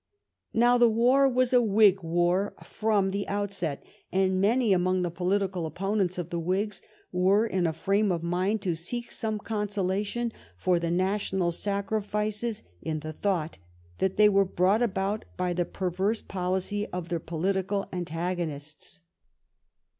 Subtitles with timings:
[0.55, 5.67] Now the war was a Whig war from the outset, and many among the political
[5.67, 6.81] opponents of the Whigs
[7.11, 13.01] were in a frame of mind to seek some consolation for the national sacrifices in
[13.01, 13.59] the thought
[13.99, 19.01] that they were brought about by the perverse policy of their political antagonists.